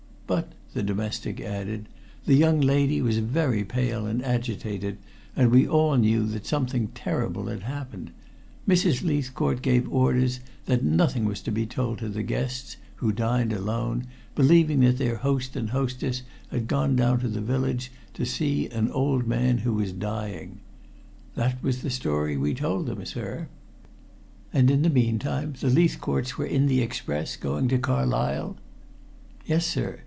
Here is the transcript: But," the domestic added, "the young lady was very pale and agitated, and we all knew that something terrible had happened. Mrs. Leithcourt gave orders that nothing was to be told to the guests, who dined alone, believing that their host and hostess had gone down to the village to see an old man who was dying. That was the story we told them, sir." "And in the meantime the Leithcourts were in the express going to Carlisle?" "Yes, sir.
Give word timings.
But," 0.27 0.53
the 0.73 0.81
domestic 0.81 1.41
added, 1.41 1.89
"the 2.25 2.35
young 2.35 2.61
lady 2.61 3.01
was 3.01 3.17
very 3.17 3.65
pale 3.65 4.05
and 4.05 4.23
agitated, 4.23 4.97
and 5.35 5.51
we 5.51 5.67
all 5.67 5.95
knew 5.97 6.25
that 6.27 6.45
something 6.45 6.87
terrible 6.95 7.47
had 7.47 7.63
happened. 7.63 8.11
Mrs. 8.65 9.03
Leithcourt 9.03 9.61
gave 9.61 9.91
orders 9.91 10.39
that 10.67 10.85
nothing 10.85 11.25
was 11.25 11.41
to 11.41 11.51
be 11.51 11.65
told 11.65 11.97
to 11.97 12.07
the 12.07 12.23
guests, 12.23 12.77
who 12.95 13.11
dined 13.11 13.51
alone, 13.51 14.07
believing 14.33 14.79
that 14.79 14.97
their 14.97 15.17
host 15.17 15.57
and 15.57 15.71
hostess 15.71 16.21
had 16.49 16.65
gone 16.65 16.95
down 16.95 17.19
to 17.19 17.27
the 17.27 17.41
village 17.41 17.91
to 18.13 18.25
see 18.25 18.69
an 18.69 18.89
old 18.91 19.27
man 19.27 19.57
who 19.57 19.73
was 19.73 19.91
dying. 19.91 20.61
That 21.35 21.61
was 21.61 21.81
the 21.81 21.89
story 21.89 22.37
we 22.37 22.53
told 22.53 22.85
them, 22.85 23.05
sir." 23.05 23.49
"And 24.53 24.71
in 24.71 24.81
the 24.83 24.89
meantime 24.89 25.55
the 25.59 25.69
Leithcourts 25.69 26.37
were 26.37 26.45
in 26.45 26.67
the 26.67 26.79
express 26.79 27.35
going 27.35 27.67
to 27.67 27.77
Carlisle?" 27.77 28.55
"Yes, 29.45 29.65
sir. 29.65 29.99